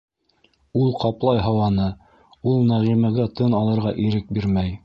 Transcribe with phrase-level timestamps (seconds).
[0.83, 1.87] Ул ҡаплай һауаны,
[2.53, 4.79] ул Нәғимәгә тын алырға ирек бирмәй.